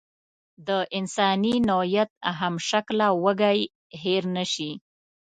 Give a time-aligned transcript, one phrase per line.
[0.67, 2.09] د انساني نوعیت
[2.41, 3.59] همشکله وږی
[4.01, 4.71] هېر نشي.